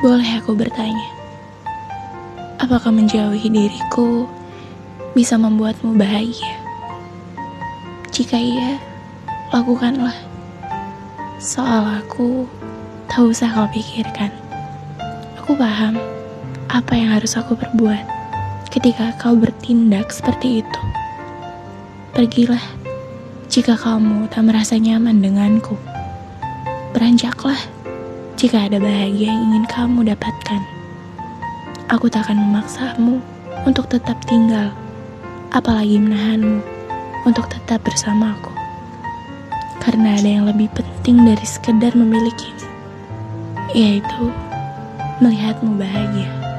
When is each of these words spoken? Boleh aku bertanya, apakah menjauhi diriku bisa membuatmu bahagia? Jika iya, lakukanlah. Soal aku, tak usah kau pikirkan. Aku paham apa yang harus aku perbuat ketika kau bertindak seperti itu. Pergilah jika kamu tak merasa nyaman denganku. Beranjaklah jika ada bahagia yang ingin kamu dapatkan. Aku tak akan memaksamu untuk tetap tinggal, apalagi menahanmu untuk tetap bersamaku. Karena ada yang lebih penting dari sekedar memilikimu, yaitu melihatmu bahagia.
Boleh 0.00 0.40
aku 0.40 0.56
bertanya, 0.56 1.12
apakah 2.56 2.88
menjauhi 2.88 3.52
diriku 3.52 4.24
bisa 5.12 5.36
membuatmu 5.36 5.92
bahagia? 5.92 6.56
Jika 8.08 8.40
iya, 8.40 8.80
lakukanlah. 9.52 10.16
Soal 11.36 12.00
aku, 12.00 12.48
tak 13.12 13.28
usah 13.28 13.52
kau 13.52 13.68
pikirkan. 13.68 14.32
Aku 15.36 15.52
paham 15.60 16.00
apa 16.72 16.96
yang 16.96 17.20
harus 17.20 17.36
aku 17.36 17.52
perbuat 17.52 18.00
ketika 18.72 19.12
kau 19.20 19.36
bertindak 19.36 20.08
seperti 20.16 20.64
itu. 20.64 20.82
Pergilah 22.16 22.64
jika 23.52 23.76
kamu 23.76 24.32
tak 24.32 24.48
merasa 24.48 24.80
nyaman 24.80 25.20
denganku. 25.20 25.76
Beranjaklah 26.96 27.79
jika 28.40 28.72
ada 28.72 28.80
bahagia 28.80 29.28
yang 29.28 29.52
ingin 29.52 29.68
kamu 29.68 30.00
dapatkan. 30.16 30.64
Aku 31.92 32.08
tak 32.08 32.24
akan 32.24 32.40
memaksamu 32.40 33.20
untuk 33.68 33.84
tetap 33.92 34.16
tinggal, 34.24 34.72
apalagi 35.52 36.00
menahanmu 36.00 36.64
untuk 37.28 37.44
tetap 37.52 37.84
bersamaku. 37.84 38.48
Karena 39.84 40.16
ada 40.16 40.24
yang 40.24 40.48
lebih 40.48 40.72
penting 40.72 41.20
dari 41.20 41.44
sekedar 41.44 41.92
memilikimu, 41.92 42.64
yaitu 43.76 44.32
melihatmu 45.20 45.76
bahagia. 45.76 46.49